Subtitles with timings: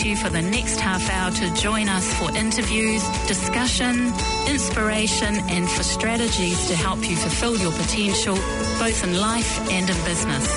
[0.00, 4.12] you for the next half hour to join us for interviews, discussion,
[4.48, 8.34] inspiration, and for strategies to help you fulfill your potential
[8.78, 10.48] both in life and in business.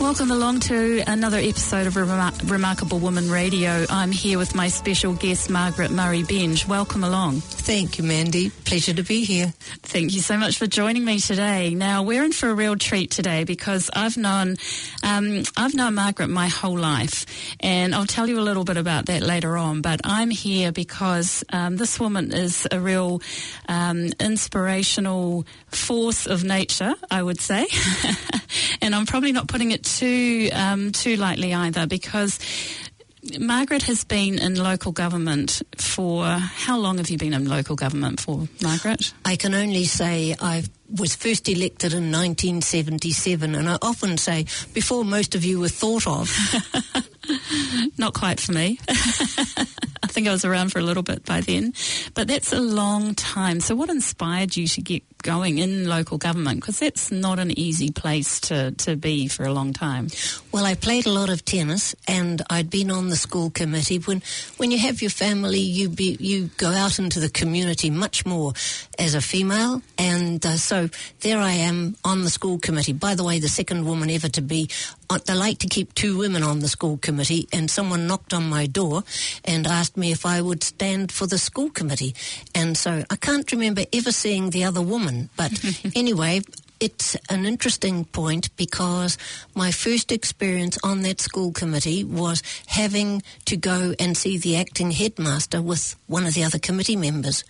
[0.00, 3.86] Welcome along to another episode of Remar- Remarkable Woman Radio.
[3.88, 6.66] I'm here with my special guest, Margaret Murray Benge.
[6.68, 7.42] Welcome along.
[7.64, 8.50] Thank you, Mandy.
[8.50, 9.54] Pleasure to be here.
[9.82, 11.76] Thank you so much for joining me today.
[11.76, 14.56] Now we're in for a real treat today because I've known
[15.04, 17.24] um, I've known Margaret my whole life,
[17.60, 19.80] and I'll tell you a little bit about that later on.
[19.80, 23.22] But I'm here because um, this woman is a real
[23.68, 27.68] um, inspirational force of nature, I would say,
[28.82, 32.40] and I'm probably not putting it too um, too lightly either because.
[33.38, 38.20] Margaret has been in local government for how long have you been in local government
[38.20, 39.12] for, Margaret?
[39.24, 40.64] I can only say I
[40.98, 46.06] was first elected in 1977, and I often say before most of you were thought
[46.06, 46.30] of.
[47.98, 48.78] Not quite for me.
[48.88, 51.72] I think I was around for a little bit by then,
[52.14, 53.60] but that's a long time.
[53.60, 56.60] So, what inspired you to get going in local government?
[56.60, 60.08] Because that's not an easy place to, to be for a long time.
[60.50, 63.98] Well, I played a lot of tennis, and I'd been on the school committee.
[63.98, 64.22] When
[64.56, 68.52] when you have your family, you be, you go out into the community much more
[68.98, 70.88] as a female, and uh, so
[71.20, 72.92] there I am on the school committee.
[72.92, 74.68] By the way, the second woman ever to be.
[75.10, 78.48] Uh, they like to keep two women on the school committee, and someone knocked on
[78.48, 79.04] my door
[79.44, 82.14] and asked me if I would stand for the school committee.
[82.54, 85.28] And so I can't remember ever seeing the other woman.
[85.36, 85.52] But
[85.94, 86.40] anyway,
[86.82, 89.16] it's an interesting point because
[89.54, 94.90] my first experience on that school committee was having to go and see the acting
[94.90, 97.44] headmaster with one of the other committee members.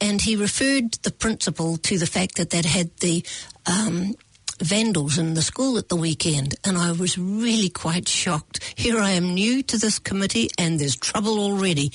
[0.00, 3.24] And he referred the principal to the fact that they'd had the
[3.66, 4.14] um,
[4.60, 8.74] vandals in the school at the weekend, and I was really quite shocked.
[8.76, 11.92] Here I am new to this committee, and there's trouble already.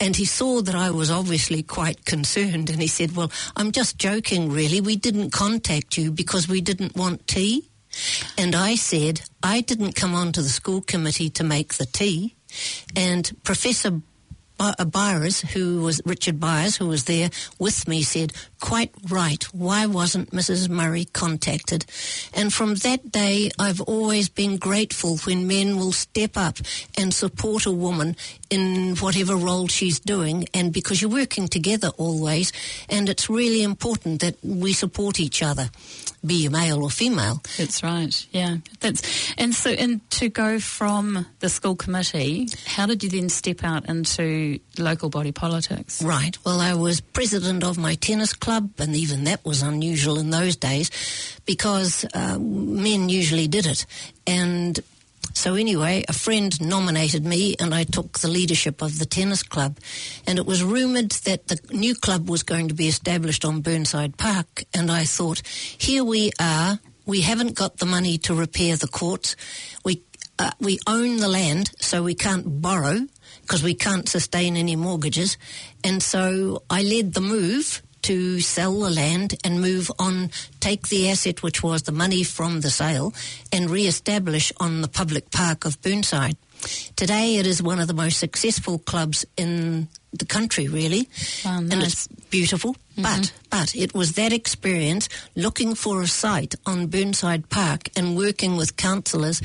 [0.00, 3.98] And he saw that I was obviously quite concerned, and he said, Well, I'm just
[3.98, 4.80] joking, really.
[4.80, 7.68] We didn't contact you because we didn't want tea.
[8.38, 12.36] And I said, I didn't come onto the school committee to make the tea.
[12.96, 14.00] And Professor
[14.60, 19.42] Uh, Byers, who was Richard Byers, who was there with me, said, "Quite right.
[19.54, 20.68] Why wasn't Mrs.
[20.68, 21.86] Murray contacted?"
[22.34, 26.58] And from that day, I've always been grateful when men will step up
[26.98, 28.16] and support a woman
[28.50, 32.52] in whatever role she's doing, and because you're working together always,
[32.88, 35.70] and it's really important that we support each other
[36.24, 37.40] be you male or female.
[37.56, 38.26] That's right.
[38.30, 38.58] Yeah.
[38.80, 43.64] That's and so and to go from the school committee, how did you then step
[43.64, 46.02] out into local body politics?
[46.02, 46.36] Right.
[46.44, 50.56] Well, I was president of my tennis club, and even that was unusual in those
[50.56, 50.90] days
[51.46, 53.86] because uh, men usually did it,
[54.26, 54.80] and
[55.34, 59.78] so anyway, a friend nominated me and I took the leadership of the tennis club.
[60.26, 64.16] And it was rumoured that the new club was going to be established on Burnside
[64.16, 64.64] Park.
[64.74, 66.80] And I thought, here we are.
[67.06, 69.36] We haven't got the money to repair the courts.
[69.84, 70.02] We,
[70.38, 73.06] uh, we own the land, so we can't borrow
[73.50, 75.36] because we can't sustain any mortgages.
[75.82, 80.30] And so I led the move to sell the land and move on,
[80.60, 83.12] take the asset, which was the money from the sale,
[83.52, 86.36] and re-establish on the public park of Burnside.
[86.94, 91.08] Today, it is one of the most successful clubs in the country, really,
[91.46, 91.72] oh, nice.
[91.72, 92.74] and it's beautiful.
[92.74, 93.02] Mm-hmm.
[93.02, 98.56] But but it was that experience looking for a site on Burnside Park and working
[98.56, 99.40] with councillors,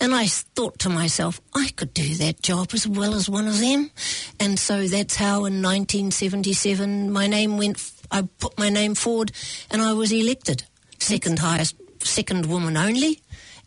[0.00, 3.58] and I thought to myself, I could do that job as well as one of
[3.60, 3.90] them,
[4.38, 7.92] and so that's how in 1977 my name went.
[8.12, 9.32] I put my name forward,
[9.70, 10.64] and I was elected
[10.98, 13.20] second highest, second woman only,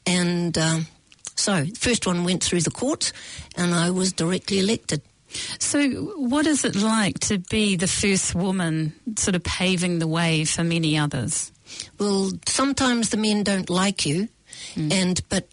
[0.06, 0.58] and.
[0.58, 0.88] Um,
[1.36, 3.12] so, first one went through the courts,
[3.58, 5.02] and I was directly elected.
[5.60, 10.46] So, what is it like to be the first woman sort of paving the way
[10.46, 11.52] for many others?
[12.00, 14.30] Well, sometimes the men don't like you,
[14.76, 14.92] mm.
[14.92, 15.48] and but.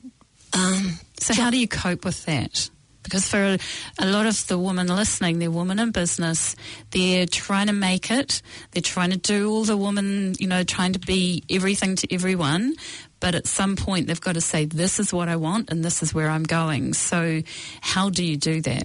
[0.53, 2.71] Um, so, how do you cope with that?
[3.03, 3.59] Because for a,
[3.99, 6.55] a, lot of the women listening, they're women in business.
[6.91, 8.43] They're trying to make it.
[8.73, 12.75] They're trying to do all the woman, you know, trying to be everything to everyone.
[13.21, 16.03] But at some point, they've got to say, this is what I want and this
[16.03, 16.95] is where I'm going.
[16.95, 17.43] So,
[17.81, 18.85] how do you do that?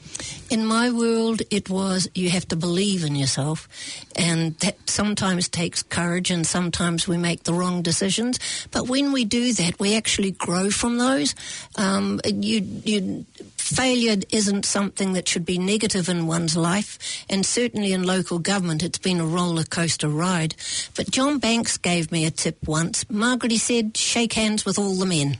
[0.50, 3.68] In my world, it was you have to believe in yourself.
[4.16, 8.40] And that sometimes takes courage and sometimes we make the wrong decisions.
[8.72, 11.34] But when we do that, we actually grow from those.
[11.78, 13.26] Um, you, you,
[13.66, 17.26] failure isn't something that should be negative in one's life.
[17.30, 20.56] And certainly in local government, it's been a roller coaster ride.
[20.96, 23.10] But John Banks gave me a tip once.
[23.10, 25.38] Margaret, he said, shake hands with all the men.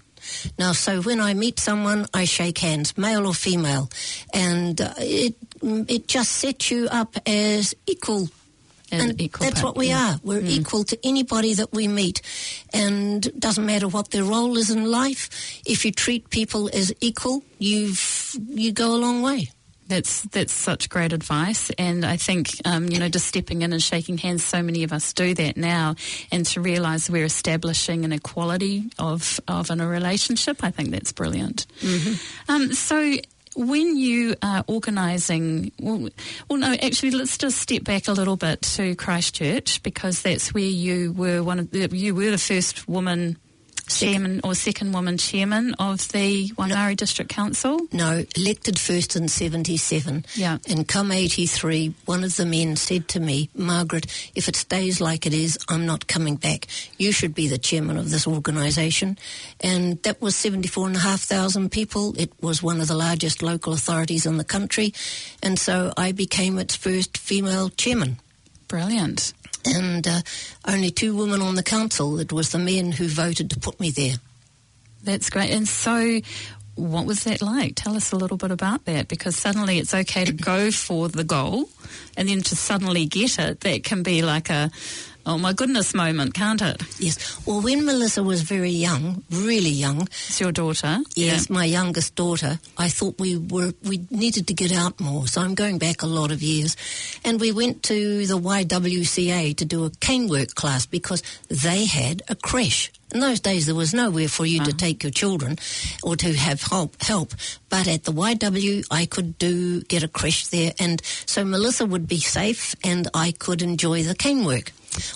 [0.58, 3.92] Now, so when I meet someone, I shake hands, male or female,
[4.34, 8.30] and uh, it it just sets you up as equal
[8.92, 10.14] and that's part, what we yeah.
[10.14, 10.20] are.
[10.24, 12.22] We're equal to anybody that we meet.
[12.74, 15.62] And it doesn't matter what their role is in life.
[15.66, 19.50] If you treat people as equal, you've, you go a long way.
[19.88, 23.84] That's that's such great advice, and I think um, you know just stepping in and
[23.84, 24.44] shaking hands.
[24.44, 25.94] So many of us do that now,
[26.32, 30.64] and to realise we're establishing an equality of of in a relationship.
[30.64, 31.68] I think that's brilliant.
[32.50, 33.16] Um, so.
[33.56, 36.10] When you are organising, well,
[36.50, 40.64] well, no, actually, let's just step back a little bit to Christchurch because that's where
[40.64, 43.38] you were one of the, you were the first woman
[43.88, 47.80] chairman or second woman chairman of the Waimairi District Council.
[47.92, 50.26] No, elected first in 77.
[50.36, 50.58] Yeah.
[50.70, 54.06] And come 83, one of the men said to me, Margaret,
[54.36, 56.68] if it stays like it is, I'm not coming back.
[56.98, 59.18] You should be the chairman of this organisation.
[59.62, 62.14] And that was 74,500 people.
[62.18, 64.94] It was one of the largest local authorities in the country.
[65.42, 68.20] And so I became its first female chairman.
[68.68, 69.34] Brilliant.
[69.66, 70.22] And uh,
[70.68, 72.20] only two women on the council.
[72.20, 74.16] It was the men who voted to put me there.
[75.04, 75.52] That's great.
[75.52, 76.20] And so,
[76.76, 77.74] what was that like?
[77.76, 81.24] Tell us a little bit about that because suddenly it's okay to go for the
[81.24, 81.70] goal
[82.18, 84.72] and then to suddenly get it, that can be like a,
[85.26, 86.82] oh my goodness moment, can't it?
[87.00, 87.40] Yes.
[87.46, 91.00] Well, when Melissa was very young, really young, It's your daughter.
[91.16, 92.60] Yes, my youngest daughter.
[92.78, 96.08] I thought we were we needed to get out more, so I'm going back a
[96.08, 96.76] lot of years,
[97.24, 102.22] and we went to the YWCA to do a cane work class because they had
[102.30, 102.92] a creche.
[103.14, 105.58] In those days, there was nowhere for you to take your children
[106.04, 107.02] or to have help.
[107.02, 107.34] Help,
[107.70, 112.08] but at the YW, I could do get a creche there, and so Melissa would
[112.08, 114.72] be safe, and I could enjoy the cane work.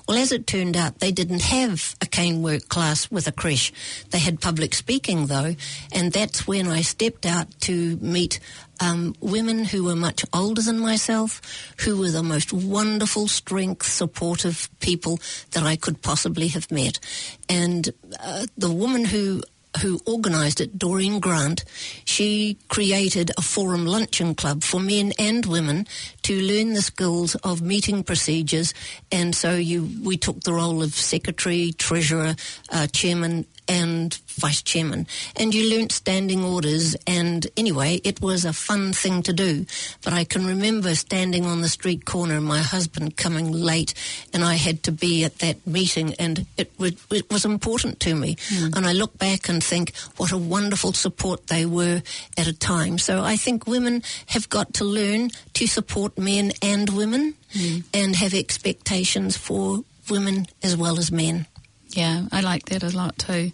[0.07, 3.71] Well, as it turned out, they didn't have a cane work class with a creche.
[4.11, 5.55] They had public speaking, though,
[5.91, 8.39] and that's when I stepped out to meet
[8.79, 11.41] um, women who were much older than myself,
[11.79, 15.19] who were the most wonderful, strength, supportive people
[15.51, 16.99] that I could possibly have met.
[17.47, 17.89] And
[18.19, 19.43] uh, the woman who
[19.81, 21.63] who organised it, Doreen Grant,
[22.05, 25.87] she created a forum luncheon club for men and women
[26.23, 28.73] to learn the skills of meeting procedures.
[29.11, 32.35] And so you, we took the role of secretary, treasurer,
[32.71, 35.05] uh, chairman, and vice chairman.
[35.35, 36.95] And you learnt standing orders.
[37.05, 39.65] And anyway, it was a fun thing to do.
[40.03, 43.93] But I can remember standing on the street corner and my husband coming late,
[44.33, 48.15] and I had to be at that meeting, and it was, it was important to
[48.15, 48.37] me.
[48.49, 48.73] Hmm.
[48.75, 52.01] And I look back and think what a wonderful support they were
[52.37, 52.97] at a time.
[52.97, 57.79] So I think women have got to learn to support men and women hmm.
[57.93, 61.45] and have expectations for women as well as men.
[61.89, 63.51] Yeah, I like that a lot too.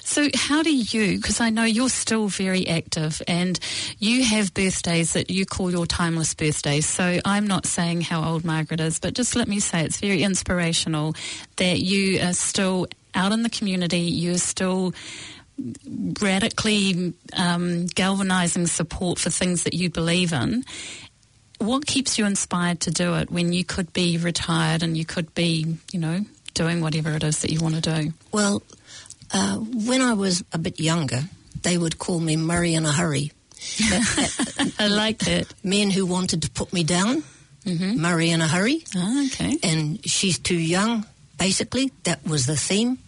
[0.00, 3.58] So, how do you, because I know you're still very active and
[3.98, 6.86] you have birthdays that you call your timeless birthdays.
[6.86, 10.22] So, I'm not saying how old Margaret is, but just let me say it's very
[10.22, 11.16] inspirational
[11.56, 12.86] that you are still
[13.16, 14.94] out in the community, you're still
[16.20, 20.64] radically um, galvanizing support for things that you believe in.
[21.58, 25.34] What keeps you inspired to do it when you could be retired and you could
[25.34, 28.12] be, you know, doing whatever it is that you want to do?
[28.32, 28.62] Well,
[29.32, 31.22] uh, when I was a bit younger,
[31.62, 33.30] they would call me Murray in a hurry.
[34.78, 35.52] I like that.
[35.62, 37.22] Men who wanted to put me down,
[37.64, 38.84] Murray in a hurry.
[38.96, 39.58] Oh, okay.
[39.62, 41.04] and she's too young,
[41.38, 41.92] basically.
[42.04, 42.98] That was the theme.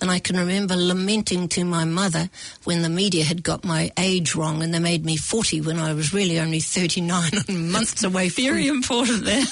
[0.00, 2.30] And I can remember lamenting to my mother
[2.64, 5.92] when the media had got my age wrong and they made me 40 when I
[5.92, 9.44] was really only 39 and months away from Very important there.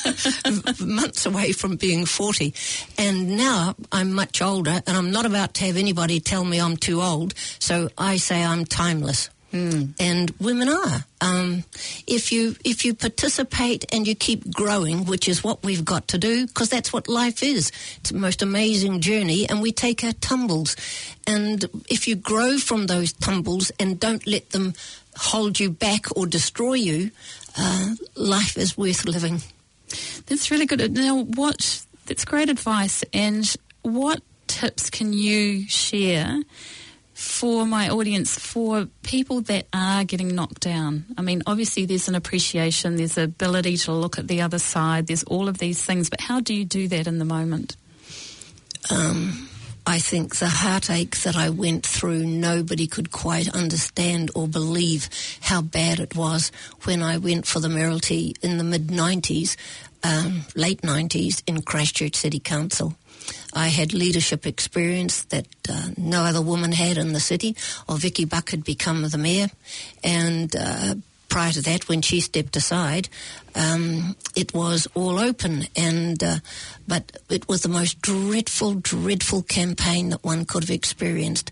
[0.86, 2.54] months away from being 40.
[2.96, 6.76] And now I'm much older and I'm not about to have anybody tell me I'm
[6.76, 7.34] too old.
[7.58, 9.30] So I say I'm timeless.
[9.50, 11.04] And women are.
[11.22, 11.64] Um,
[12.06, 16.18] if you if you participate and you keep growing, which is what we've got to
[16.18, 17.72] do, because that's what life is.
[17.96, 20.76] It's the most amazing journey, and we take our tumbles.
[21.26, 24.74] And if you grow from those tumbles and don't let them
[25.16, 27.10] hold you back or destroy you,
[27.56, 29.40] uh, life is worth living.
[30.26, 30.92] That's really good.
[30.92, 31.84] Now, what?
[32.06, 33.02] That's great advice.
[33.12, 33.50] And
[33.82, 36.42] what tips can you share
[37.18, 41.04] for my audience for people that are getting knocked down?
[41.16, 45.24] I mean, obviously, there's an appreciation, there's ability to look at the other side, there's
[45.24, 46.08] all of these things.
[46.08, 47.76] But how do you do that in the moment?
[48.90, 49.48] um,
[49.86, 55.08] I think the heartache that I went through, nobody could quite understand or believe
[55.40, 56.52] how bad it was
[56.84, 59.56] when I went for the mayoralty in the mid 90s,
[60.04, 62.96] um, late 90s in Christchurch City Council.
[63.58, 67.56] I had leadership experience that uh, no other woman had in the city.
[67.88, 69.48] Or Vicky Buck had become the mayor,
[70.04, 70.94] and uh,
[71.28, 73.08] prior to that, when she stepped aside,
[73.56, 75.66] um, it was all open.
[75.74, 76.36] And uh,
[76.86, 81.50] but it was the most dreadful, dreadful campaign that one could have experienced.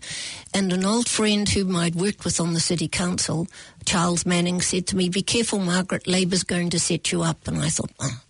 [0.53, 3.47] And an old friend whom I'd worked with on the city council,
[3.85, 6.07] Charles Manning, said to me, "Be careful, Margaret.
[6.07, 8.21] Labor's going to set you up." And I thought, oh,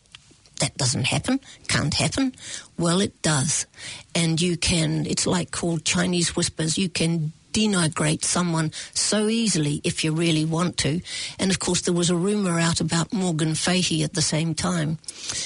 [0.60, 2.34] that doesn't happen, can't happen.
[2.78, 3.66] Well, it does.
[4.14, 10.04] And you can, it's like called Chinese whispers, you can denigrate someone so easily if
[10.04, 11.02] you really want to.
[11.40, 15.00] And of course, there was a rumour out about Morgan Fahey at the same time.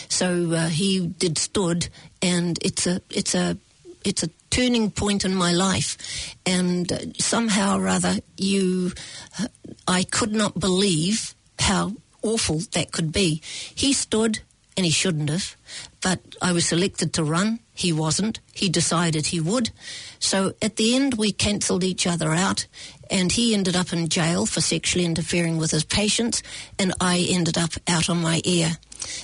[0.10, 1.88] So uh, he did stood,
[2.22, 3.58] and it's a, it's a,
[4.04, 6.36] it's a turning point in my life.
[6.46, 8.92] And uh, somehow or other, you,
[9.40, 9.48] uh,
[9.88, 13.42] I could not believe how awful that could be.
[13.44, 14.40] He stood
[14.78, 15.56] and he shouldn't have.
[16.02, 17.60] But I was selected to run.
[17.74, 18.40] He wasn't.
[18.54, 19.72] He decided he would.
[20.20, 22.68] So at the end, we cancelled each other out,
[23.10, 26.44] and he ended up in jail for sexually interfering with his patients,
[26.78, 28.78] and I ended up out on my ear.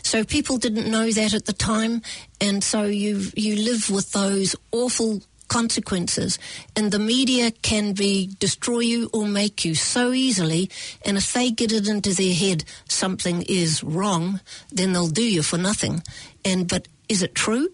[0.03, 2.01] So people didn't know that at the time,
[2.41, 6.39] and so you you live with those awful consequences.
[6.75, 10.69] And the media can be destroy you or make you so easily.
[11.05, 14.39] And if they get it into their head something is wrong,
[14.71, 16.03] then they'll do you for nothing.
[16.43, 17.69] And but is it true?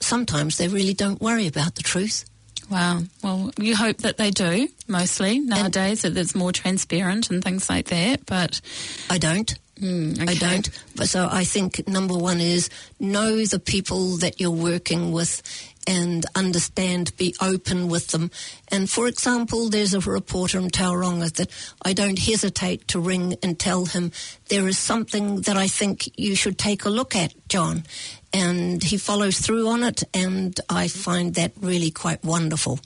[0.00, 2.24] Sometimes they really don't worry about the truth.
[2.70, 3.02] Wow.
[3.22, 7.68] Well, you hope that they do mostly nowadays, and that it's more transparent and things
[7.68, 8.26] like that.
[8.26, 8.60] But
[9.10, 9.54] I don't.
[9.80, 10.32] Mm, okay.
[10.32, 10.70] I don't.
[10.96, 15.42] But so I think number one is know the people that you're working with
[15.86, 18.30] and understand, be open with them.
[18.68, 21.50] And for example, there's a reporter in Tauranga that
[21.82, 24.12] I don't hesitate to ring and tell him
[24.48, 27.84] there is something that I think you should take a look at, John.
[28.32, 32.80] And he follows through on it, and I find that really quite wonderful.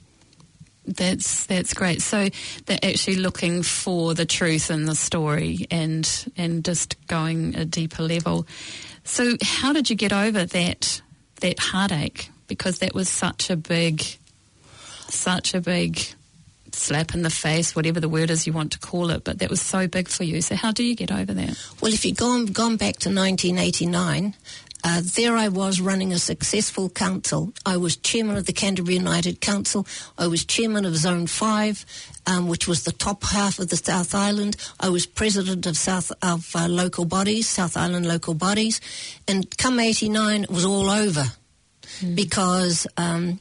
[0.85, 2.01] That's that's great.
[2.01, 2.29] So
[2.65, 8.03] they're actually looking for the truth in the story and and just going a deeper
[8.03, 8.47] level.
[9.03, 11.01] So how did you get over that
[11.41, 12.31] that heartache?
[12.49, 14.03] Because that was such a big,
[15.07, 16.01] such a big
[16.73, 19.49] slap in the face, whatever the word is you want to call it, but that
[19.49, 20.41] was so big for you.
[20.41, 21.57] So how do you get over that?
[21.81, 24.35] Well, if you'd gone, gone back to 1989,
[24.81, 27.51] uh, there I was running a successful council.
[27.65, 29.85] I was chairman of the Canterbury United Council.
[30.17, 31.85] I was chairman of Zone 5,
[32.27, 34.55] um, which was the top half of the South Island.
[34.79, 38.79] I was president of South of uh, local bodies, South Island local bodies.
[39.27, 41.25] And come 89, it was all over
[41.99, 42.15] mm.
[42.15, 43.39] because um,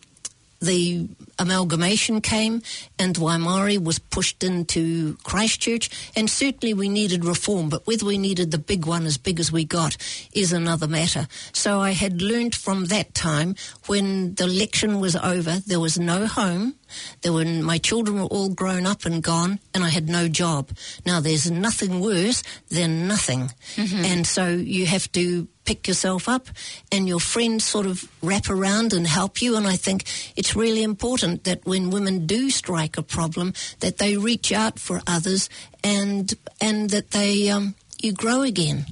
[0.60, 2.62] the amalgamation came
[2.98, 8.50] and Waimairi was pushed into Christchurch and certainly we needed reform but whether we needed
[8.50, 9.96] the big one as big as we got
[10.32, 11.28] is another matter.
[11.52, 13.54] So I had learnt from that time
[13.86, 16.74] when the election was over there was no home
[17.22, 20.70] there were my children were all grown up and gone and I had no job.
[21.06, 23.52] Now there's nothing worse than nothing.
[23.76, 24.04] Mm-hmm.
[24.04, 26.48] And so you have to pick yourself up
[26.90, 29.54] and your friends sort of wrap around and help you.
[29.54, 34.16] And I think it's really important that when women do strike a problem, that they
[34.16, 35.50] reach out for others
[35.84, 38.86] and and that they um, you grow again.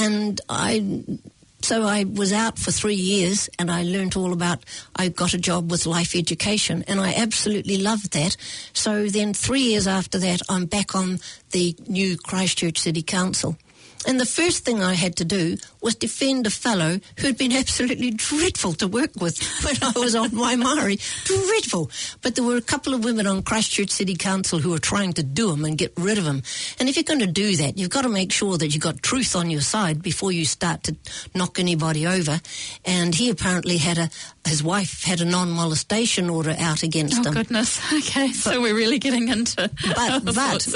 [0.00, 1.04] And I
[1.62, 4.64] so I was out for three years and I learnt all about,
[4.94, 8.36] I got a job with life education and I absolutely loved that.
[8.72, 11.18] So then three years after that, I'm back on
[11.52, 13.56] the new Christchurch City Council.
[14.06, 18.10] And the first thing I had to do was defend a fellow who'd been absolutely
[18.12, 20.98] dreadful to work with when I was on Waimairi.
[21.24, 21.90] Dreadful.
[22.22, 25.22] But there were a couple of women on Christchurch City Council who were trying to
[25.22, 26.42] do him and get rid of him.
[26.78, 29.02] And if you're going to do that, you've got to make sure that you've got
[29.02, 30.96] truth on your side before you start to
[31.34, 32.40] knock anybody over.
[32.84, 34.10] And he apparently had a,
[34.46, 37.26] his wife had a non-molestation order out against oh, him.
[37.28, 37.80] Oh goodness.
[38.06, 40.66] Okay, so we're really getting into but but,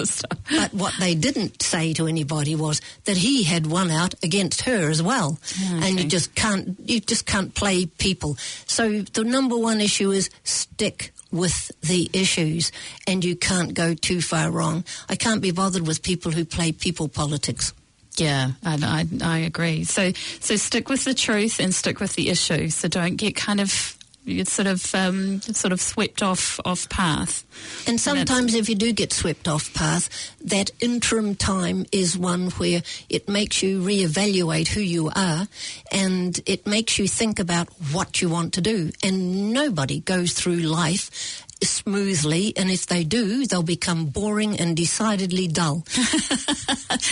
[0.50, 4.90] but what they didn't say to anybody was that he had one out against her
[4.90, 5.88] as well, okay.
[5.88, 8.36] and you just can't you just can't play people.
[8.66, 12.72] So the number one issue is stick with the issues,
[13.06, 14.84] and you can't go too far wrong.
[15.08, 17.72] I can't be bothered with people who play people politics.
[18.16, 19.84] Yeah, I, I, I agree.
[19.84, 22.68] So, so stick with the truth and stick with the issue.
[22.68, 27.44] So don't get kind of you sort of um, sort of swept off off path.
[27.86, 30.08] And sometimes, if you do get swept off path,
[30.44, 35.48] that interim time is one where it makes you reevaluate who you are,
[35.90, 38.90] and it makes you think about what you want to do.
[39.02, 45.46] And nobody goes through life smoothly, and if they do, they'll become boring and decidedly
[45.48, 45.84] dull.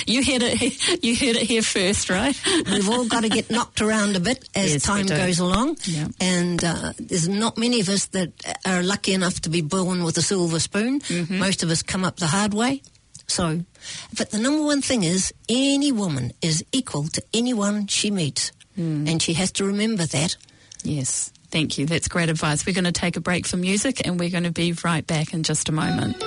[0.07, 1.03] you heard it.
[1.05, 2.37] You heard it here first, right?
[2.67, 6.09] We've all got to get knocked around a bit as Yes, time goes along, Yeah.
[6.21, 8.33] and uh, there's not many of us that
[8.67, 11.01] are lucky enough to be born with a silver spoon.
[11.01, 11.39] Mm-hmm.
[11.39, 12.83] Most of us come up the hard way.
[13.27, 13.61] So,
[14.17, 19.07] but the number one thing is any woman is equal to anyone she meets, Hmm.
[19.09, 20.37] and she has to remember that.
[20.85, 21.33] Yes.
[21.51, 21.87] Thank you.
[21.87, 22.67] That's great advice.
[22.67, 25.33] We're going to take a break for music, and we're going to be right back
[25.33, 26.23] in just a moment.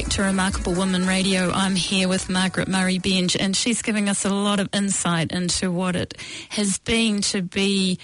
[0.00, 1.50] Back to Remarkable Woman Radio.
[1.50, 5.70] I'm here with Margaret Murray Benge, and she's giving us a lot of insight into
[5.70, 6.16] what it
[6.48, 7.98] has been to be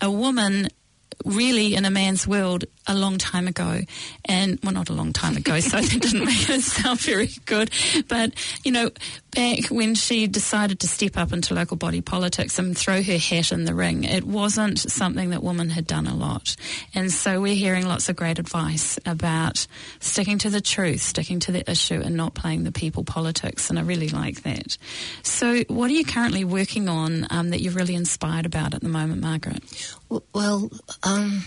[0.00, 0.68] a woman
[1.24, 3.80] really in a man's world a long time ago.
[4.24, 7.70] And, well, not a long time ago, so that didn't make it sound very good.
[8.08, 8.90] But, you know,
[9.34, 13.52] back when she decided to step up into local body politics and throw her hat
[13.52, 16.56] in the ring, it wasn't something that women had done a lot.
[16.94, 19.66] And so we're hearing lots of great advice about
[20.00, 23.70] sticking to the truth, sticking to the issue, and not playing the people politics.
[23.70, 24.76] And I really like that.
[25.22, 28.88] So, what are you currently working on um, that you're really inspired about at the
[28.88, 29.62] moment, Margaret?
[30.32, 30.70] Well,
[31.04, 31.44] um,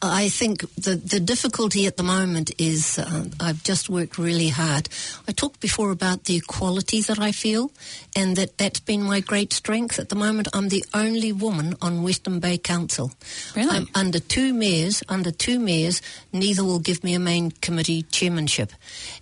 [0.00, 4.88] I think the, the difficulty at the moment is uh, I've just worked really hard.
[5.26, 7.72] I talked before about the equality that I feel,
[8.14, 9.98] and that that's been my great strength.
[9.98, 13.12] At the moment, I'm the only woman on Western Bay Council.
[13.56, 13.76] Really?
[13.76, 15.02] I'm under two mayors.
[15.08, 16.00] Under two mayors,
[16.32, 18.72] neither will give me a main committee chairmanship,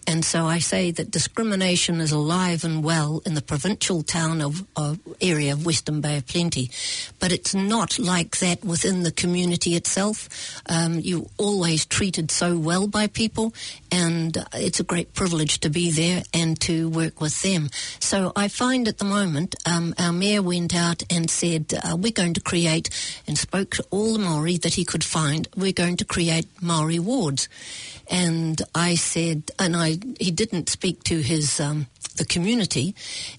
[0.07, 4.67] and so I say that discrimination is alive and well in the provincial town of,
[4.77, 6.71] of area of Western Bay of Plenty,
[7.19, 10.29] but it's not like that within the community itself.
[10.68, 13.55] Um, you're always treated so well by people,
[13.90, 17.70] and it's a great privilege to be there and to work with them.
[18.00, 22.12] So I find at the moment, um, our mayor went out and said, uh, we're
[22.12, 22.90] going to create,
[23.26, 26.98] and spoke to all the Maori that he could find, we're going to create Maori
[26.98, 27.48] wards.
[28.09, 32.94] And I said, and I, he didn't speak to his, um, the community.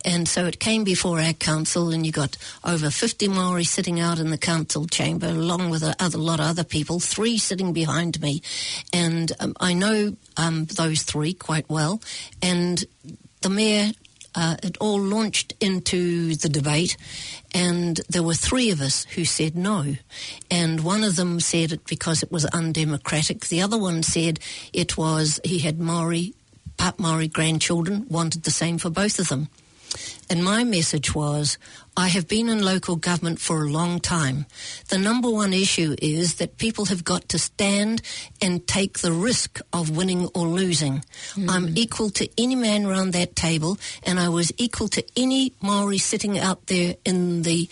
[0.05, 4.19] And so it came before our council, and you got over 50 Maori sitting out
[4.19, 8.21] in the council chamber, along with a other, lot of other people, three sitting behind
[8.21, 8.41] me.
[8.93, 12.01] And um, I know um, those three quite well.
[12.41, 12.83] And
[13.41, 13.91] the mayor
[14.37, 16.95] uh, it all launched into the debate,
[17.55, 19.95] and there were three of us who said no.
[20.51, 23.47] And one of them said it because it was undemocratic.
[23.47, 24.39] The other one said
[24.73, 26.35] it was he had Maori,
[26.77, 29.49] part Maori grandchildren, wanted the same for both of them.
[30.29, 31.57] And my message was
[31.95, 34.45] I have been in local government for a long time.
[34.89, 38.01] The number one issue is that people have got to stand
[38.41, 41.03] and take the risk of winning or losing.
[41.33, 41.49] Hmm.
[41.49, 45.97] I'm equal to any man around that table, and I was equal to any Maori
[45.97, 47.69] sitting out there in the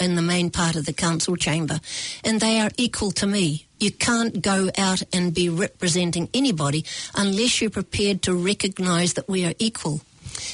[0.00, 1.78] in the main part of the council chamber,
[2.24, 3.67] and they are equal to me.
[3.78, 9.44] You can't go out and be representing anybody unless you're prepared to recognise that we
[9.44, 10.00] are equal.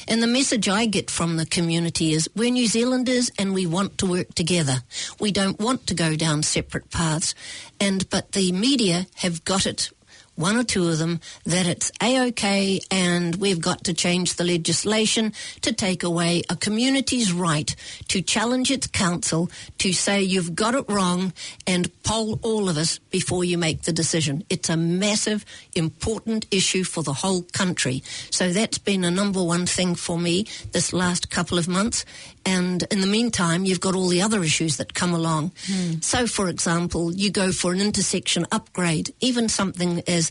[0.08, 3.98] And the message I get from the community is we're New Zealanders and we want
[3.98, 4.82] to work together.
[5.20, 7.34] We don't want to go down separate paths.
[7.80, 9.90] And but the media have got it
[10.36, 15.32] one or two of them, that it's A-OK and we've got to change the legislation
[15.62, 17.74] to take away a community's right
[18.08, 21.32] to challenge its council to say you've got it wrong
[21.66, 24.44] and poll all of us before you make the decision.
[24.48, 25.44] It's a massive,
[25.74, 28.02] important issue for the whole country.
[28.30, 32.04] So that's been a number one thing for me this last couple of months.
[32.46, 35.52] And in the meantime, you've got all the other issues that come along.
[35.66, 36.00] Hmm.
[36.00, 40.23] So, for example, you go for an intersection upgrade, even something as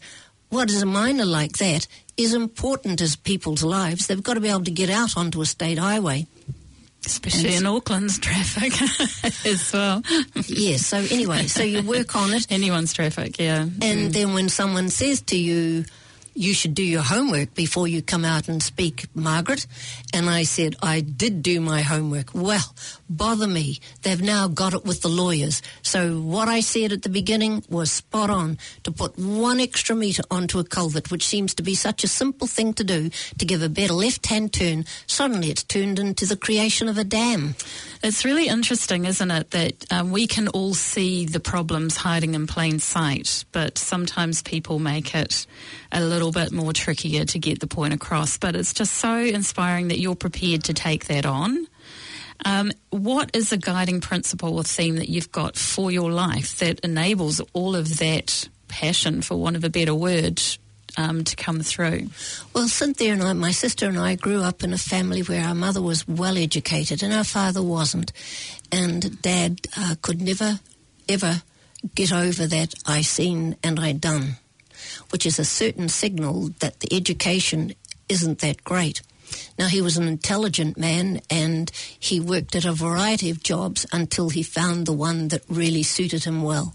[0.50, 4.08] what is a minor like that is important as people's lives.
[4.08, 6.28] They've got to be able to get out onto a state highway.
[7.06, 8.72] Especially in Auckland's traffic
[9.46, 10.02] as well.
[10.48, 12.50] yes, so anyway, so you work on it.
[12.50, 13.68] Anyone's traffic, yeah.
[13.82, 15.84] And then when someone says to you,
[16.34, 19.68] you should do your homework before you come out and speak, Margaret.
[20.14, 22.34] And I said, I did do my homework.
[22.34, 22.74] Well,
[23.18, 23.80] bother me.
[24.02, 25.62] They've now got it with the lawyers.
[25.82, 30.24] So what I said at the beginning was spot on to put one extra metre
[30.30, 33.62] onto a culvert, which seems to be such a simple thing to do, to give
[33.62, 34.86] a better left-hand turn.
[35.08, 37.56] Suddenly it's turned into the creation of a dam.
[38.04, 42.48] It's really interesting, isn't it, that um, we can all see the problems hiding in
[42.48, 45.46] plain sight, but sometimes people make it
[45.92, 48.38] a little bit more trickier to get the point across.
[48.38, 51.68] But it's just so inspiring that you're prepared to take that on.
[52.46, 56.80] Um, what is a guiding principle or theme that you've got for your life that
[56.82, 60.42] enables all of that passion, for want of a better word,
[60.98, 62.10] um, to come through?
[62.54, 65.56] Well, Cynthia and I, my sister and I, grew up in a family where our
[65.56, 68.12] mother was well educated and our father wasn't.
[68.72, 70.60] And dad uh, could never,
[71.08, 71.42] ever
[71.96, 74.38] get over that I seen and I done,
[75.12, 77.74] which is a certain signal that the education
[78.10, 79.02] isn't that great.
[79.58, 84.30] Now, he was an intelligent man and he worked at a variety of jobs until
[84.30, 86.74] he found the one that really suited him well.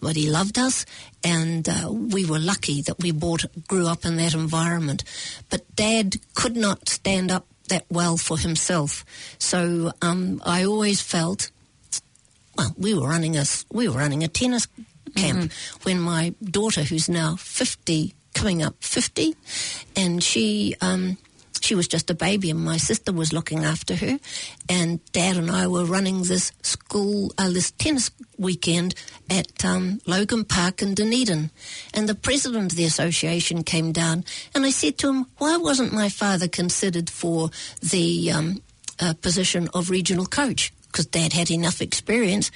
[0.00, 0.86] But he loved us
[1.22, 5.04] and uh, we were lucky that we bought, grew up in that environment.
[5.50, 9.04] But Dad could not stand up that well for himself.
[9.38, 11.50] So um, I always felt,
[12.56, 14.66] well, we were running a, we were running a tennis
[15.16, 19.34] camp when my daughter, who's now 50, coming up 50,
[19.96, 21.18] and she, um,
[21.70, 24.18] she was just a baby and my sister was looking after her
[24.68, 28.96] and dad and I were running this school, uh, this tennis weekend
[29.30, 31.52] at um, Logan Park in Dunedin.
[31.94, 35.92] And the president of the association came down and I said to him, why wasn't
[35.92, 38.62] my father considered for the um,
[38.98, 40.72] uh, position of regional coach?
[40.88, 42.50] Because dad had enough experience.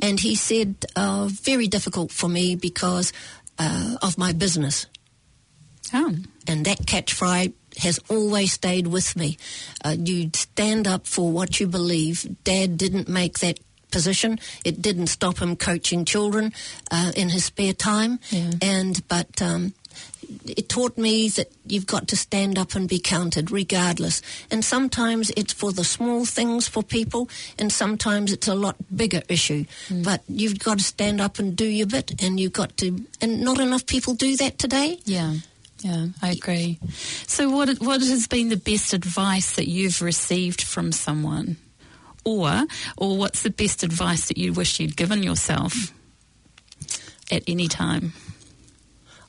[0.00, 3.12] And he said, uh, very difficult for me because
[3.58, 4.86] uh, of my business
[5.92, 6.14] Oh,
[6.46, 9.36] and that catch catchphrase has always stayed with me.
[9.84, 12.26] Uh, you stand up for what you believe.
[12.44, 13.58] Dad didn't make that
[13.90, 14.38] position.
[14.64, 16.52] It didn't stop him coaching children
[16.90, 18.50] uh, in his spare time, Yeah.
[18.62, 19.40] and but.
[19.42, 19.74] Um,
[20.46, 24.22] it taught me that you've got to stand up and be counted regardless.
[24.50, 29.22] And sometimes it's for the small things for people, and sometimes it's a lot bigger
[29.28, 29.66] issue.
[29.90, 33.04] But you've got to stand up and do your bit, and you've got to.
[33.20, 34.98] And not enough people do that today.
[35.04, 35.34] Yeah,
[35.84, 36.78] yeah, I agree.
[37.26, 41.58] So, what what has been the best advice that you've received from someone,
[42.24, 42.62] or
[42.96, 45.92] or what's the best advice that you wish you'd given yourself
[47.30, 48.14] at any time?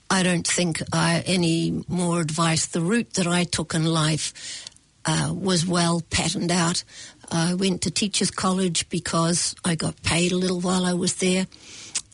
[0.10, 2.68] I don't think I, any more advice.
[2.68, 4.72] The route that I took in life
[5.04, 6.86] uh, was well patterned out.
[7.30, 11.48] I went to teachers' college because I got paid a little while I was there.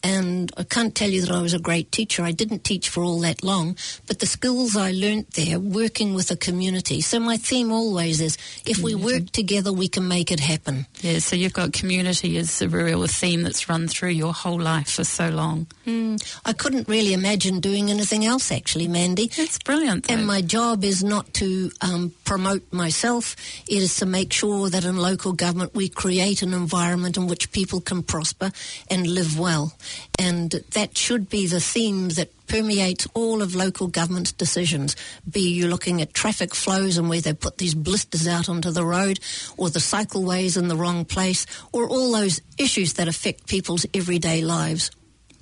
[0.04, 2.24] And I can't tell you that I was a great teacher.
[2.24, 6.32] I didn't teach for all that long, but the skills I learnt there, working with
[6.32, 7.02] a community.
[7.02, 10.86] So my theme always is, if we work together, we can make it happen.
[11.02, 14.90] Yeah, so you've got community as a real theme that's run through your whole life
[14.90, 15.68] for so long.
[15.86, 19.30] Mm, I couldn't really imagine doing anything else, actually, Mandy.
[19.38, 20.08] It's brilliant.
[20.08, 20.16] Though.
[20.16, 23.36] And my job is not to um, promote myself,
[23.68, 27.52] it is to make sure that in local government we create an environment in which
[27.52, 28.52] people can prosper
[28.90, 29.74] and live well.
[30.20, 34.96] And that should be the theme that permeates all of local government's decisions.
[35.30, 38.86] Be you looking at traffic flows and where they put these blisters out onto the
[38.86, 39.20] road,
[39.58, 44.42] or the cycleways in the wrong place, or all those issues that affect people's everyday
[44.42, 44.92] lives.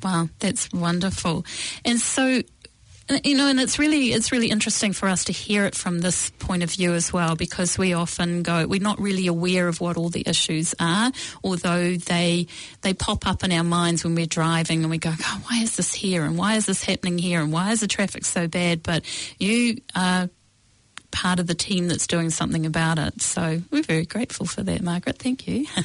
[0.04, 1.46] Wow, that's wonderful.
[1.84, 2.42] And so,
[3.24, 6.30] you know, and it's really it's really interesting for us to hear it from this
[6.40, 9.98] point of view as well, because we often go we're not really aware of what
[9.98, 11.12] all the issues are,
[11.44, 12.48] although they
[12.82, 15.76] they pop up in our minds when we're driving and we go, oh, why is
[15.76, 18.84] this here and why is this happening here and why is the traffic so bad?
[18.84, 19.04] But
[19.40, 20.30] you are
[21.12, 23.22] part of the team that's doing something about it.
[23.22, 25.18] So we're very grateful for that, Margaret.
[25.18, 25.66] Thank you.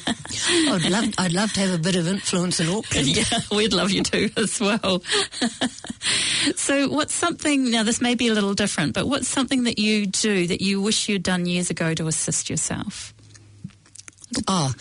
[0.47, 3.07] I'd love, I'd love to have a bit of influence in Auckland.
[3.15, 5.01] yeah, we'd love you to as well.
[6.55, 10.05] so, what's something, now this may be a little different, but what's something that you
[10.05, 13.13] do that you wish you'd done years ago to assist yourself?
[14.47, 14.73] Oh,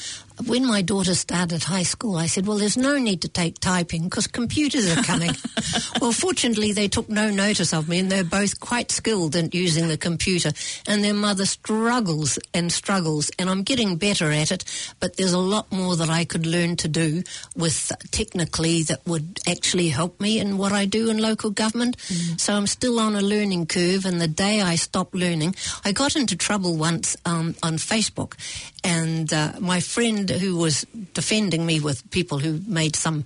[0.46, 4.04] when my daughter started high school, I said, well, there's no need to take typing
[4.04, 5.30] because computers are coming.
[6.00, 9.86] well, fortunately, they took no notice of me and they're both quite skilled at using
[9.86, 10.50] the computer.
[10.88, 14.64] And their mother struggles and struggles, and I'm getting better at it,
[14.98, 17.22] but there's a lot more that I could learn to do
[17.56, 22.00] with technically that would actually help me in what I do in local government.
[22.36, 26.16] So I'm still on a learning curve, and the day I stopped learning, I got
[26.16, 28.34] into trouble once um, on Facebook,
[28.82, 33.24] and uh, my friend who was defending me with people who made some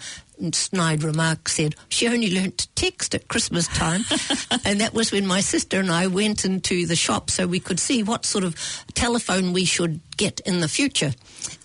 [0.52, 4.02] snide remark said she only learnt to text at Christmas time,
[4.64, 7.80] and that was when my sister and I went into the shop so we could
[7.80, 8.54] see what sort of
[8.94, 11.12] telephone we should get in the future.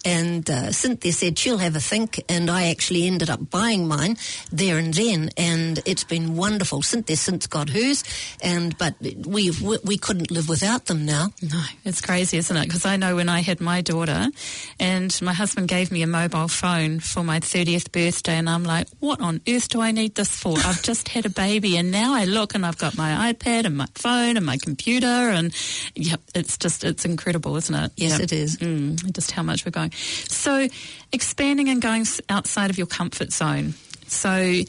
[0.06, 4.18] And uh, Cynthia said she'll have a think, and I actually ended up buying mine
[4.52, 6.82] there and then, and it's been wonderful.
[6.82, 8.04] Cynthia since got hers,
[8.42, 9.52] and but we
[9.84, 11.28] we couldn't live without them now.
[11.42, 12.66] No, it's crazy, isn't it?
[12.66, 14.28] Because I know when I had my daughter,
[14.78, 18.88] and my husband gave me a mobile phone for my 30th birthday, and I'm like,
[19.00, 20.58] what on earth do I need this for?
[20.60, 23.78] I've just had a baby, and now I look and I've got my iPad and
[23.78, 25.56] my phone and my computer, and
[25.96, 27.92] yep, it's just it's incredible, isn't it?
[27.96, 28.22] Yes, Yep.
[28.22, 28.43] it is.
[28.58, 29.92] Mm, just how much we're going.
[29.92, 30.68] So,
[31.12, 33.74] expanding and going outside of your comfort zone.
[34.08, 34.62] So,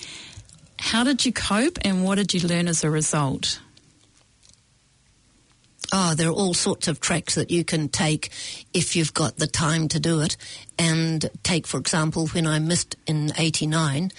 [0.79, 3.61] how did you cope, and what did you learn as a result?
[5.93, 8.31] Oh, there are all sorts of tracks that you can take
[8.73, 10.37] if you've got the time to do it.
[10.77, 14.11] And take, for example, when I missed in 89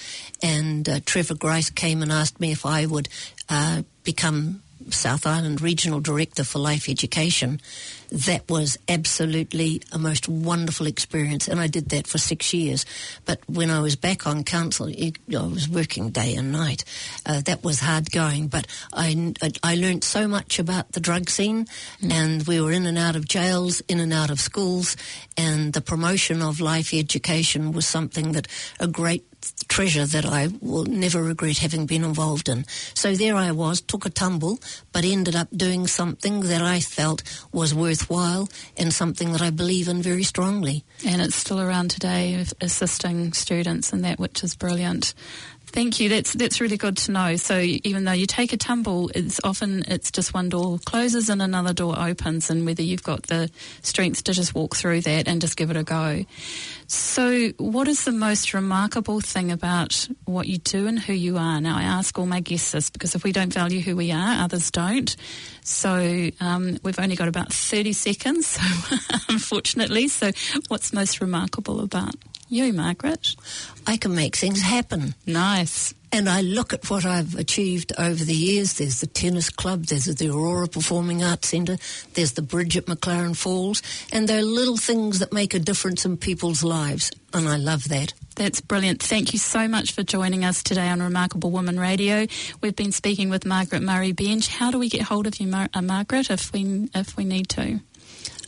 [0.41, 3.09] and uh, Trevor Grice came and asked me if I would
[3.49, 7.59] uh, become South Island Regional Director for Life Education.
[8.11, 12.85] That was absolutely a most wonderful experience, and I did that for six years.
[13.25, 16.85] But when I was back on council, it, I was working day and night.
[17.25, 21.65] Uh, that was hard going, but I, I learned so much about the drug scene,
[22.01, 24.95] and we were in and out of jails, in and out of schools,
[25.35, 28.47] and the promotion of life education was something that
[28.79, 29.25] a great
[29.67, 32.65] treasure that I will never regret having been involved in.
[32.93, 34.59] So there I was, took a tumble,
[34.91, 39.87] but ended up doing something that I felt was worthwhile and something that I believe
[39.87, 40.83] in very strongly.
[41.05, 45.13] And it's still around today, assisting students and that, which is brilliant.
[45.75, 46.07] Thank you.
[46.07, 47.35] That's that's really good to know.
[47.35, 51.41] So even though you take a tumble, it's often it's just one door closes and
[51.41, 55.41] another door opens, and whether you've got the strength to just walk through that and
[55.41, 56.23] just give it a go.
[56.87, 61.59] So, what is the most remarkable thing about what you do and who you are?
[61.59, 64.43] Now, I ask all my guests this because if we don't value who we are,
[64.45, 65.13] others don't.
[65.61, 68.61] So, um, we've only got about 30 seconds, so
[69.29, 70.07] unfortunately.
[70.07, 70.31] So,
[70.69, 72.15] what's most remarkable about
[72.47, 73.35] You, Margaret.
[73.87, 75.15] I can make things happen.
[75.25, 75.93] Nice.
[76.11, 78.75] And I look at what I've achieved over the years.
[78.75, 81.77] There's the tennis club, there's the Aurora Performing Arts Centre,
[82.13, 83.81] there's the bridge at McLaren Falls,
[84.13, 87.89] and there are little things that make a difference in people's lives, and I love
[87.89, 88.13] that.
[88.35, 89.03] That's brilliant.
[89.03, 92.27] Thank you so much for joining us today on Remarkable Woman Radio.
[92.61, 94.47] We've been speaking with Margaret Murray Benge.
[94.47, 97.49] How do we get hold of you, Mar- uh, Margaret, if we if we need
[97.49, 97.79] to?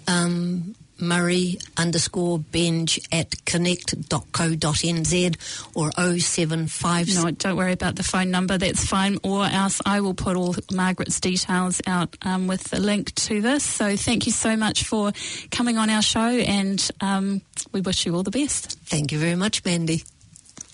[0.07, 5.37] Um, Murray underscore Benge at connect.co.nz
[5.75, 7.15] or 075.
[7.15, 8.57] No, don't worry about the phone number.
[8.57, 9.17] That's fine.
[9.23, 13.63] Or else I will put all Margaret's details out um, with the link to this.
[13.63, 15.11] So thank you so much for
[15.51, 18.79] coming on our show, and um, we wish you all the best.
[18.85, 20.03] Thank you very much, Mandy.